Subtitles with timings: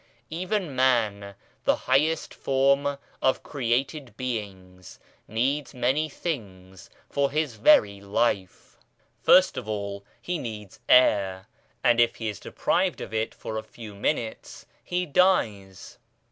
[0.31, 8.79] Even man, the highest form of created beings, needs many things for his very life:
[9.21, 11.45] first of all he needs air,
[11.83, 15.99] and if he is deprived of it for a few minutes, he dies.